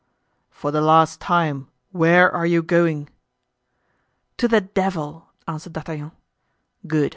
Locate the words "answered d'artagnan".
5.47-6.11